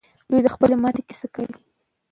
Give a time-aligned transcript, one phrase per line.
[0.29, 1.55] دوی د خپلې ماتې کیسه کوي.